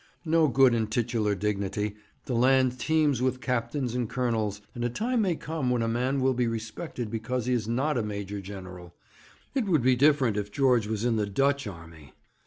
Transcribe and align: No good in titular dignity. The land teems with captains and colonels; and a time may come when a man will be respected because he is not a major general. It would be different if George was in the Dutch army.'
No 0.25 0.47
good 0.47 0.73
in 0.73 0.87
titular 0.87 1.35
dignity. 1.35 1.95
The 2.25 2.33
land 2.33 2.79
teems 2.79 3.21
with 3.21 3.39
captains 3.39 3.93
and 3.93 4.09
colonels; 4.09 4.59
and 4.73 4.83
a 4.83 4.89
time 4.89 5.21
may 5.21 5.35
come 5.35 5.69
when 5.69 5.83
a 5.83 5.87
man 5.87 6.21
will 6.21 6.33
be 6.33 6.47
respected 6.47 7.11
because 7.11 7.45
he 7.45 7.53
is 7.53 7.67
not 7.67 7.99
a 7.99 8.03
major 8.03 8.41
general. 8.41 8.95
It 9.53 9.65
would 9.65 9.83
be 9.83 9.95
different 9.95 10.37
if 10.37 10.51
George 10.51 10.87
was 10.87 11.05
in 11.05 11.17
the 11.17 11.27
Dutch 11.27 11.67
army.' 11.67 12.15